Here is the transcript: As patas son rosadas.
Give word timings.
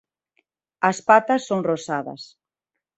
As 0.89 0.97
patas 1.07 1.41
son 1.49 1.59
rosadas. 1.69 2.21